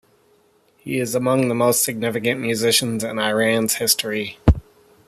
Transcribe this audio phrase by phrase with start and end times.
[0.79, 4.39] He is among the most significant musicians in Iran's history.